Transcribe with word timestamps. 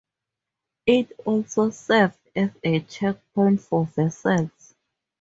It 0.87 1.11
also 1.25 1.69
served 1.69 2.17
as 2.35 2.49
a 2.63 2.79
checkpoint 2.79 3.61
for 3.61 3.85
vessels. 3.85 4.73